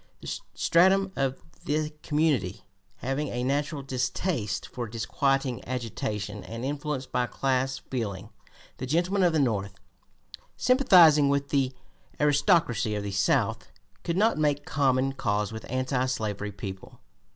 [0.19, 2.63] This stratum of the community,
[3.05, 8.31] having a natural distaste for disquieting agitation and influenced by class feeling,
[8.77, 9.75] the gentlemen of the North
[10.57, 11.75] sympathizing with the
[12.19, 13.71] "aristocracy" of the South,
[14.03, 16.99] could not make common cause with anti slavery people.